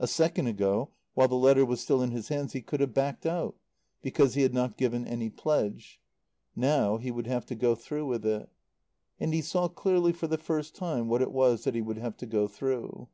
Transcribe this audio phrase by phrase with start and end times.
[0.00, 3.24] A second ago, while the letter was still in his hands, he could have backed
[3.24, 3.54] out,
[4.00, 6.00] because he had not given any pledge.
[6.56, 8.48] Now he would have to go through with it.
[9.20, 12.16] And he saw clearly for the first time what it was that he would have
[12.16, 13.06] to go through.